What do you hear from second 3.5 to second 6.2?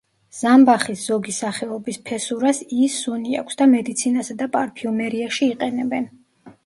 და მედიცინასა და პარფიუმერიაში იყენებენ.